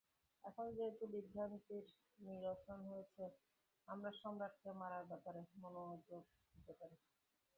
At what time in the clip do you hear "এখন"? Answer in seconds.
0.43-0.65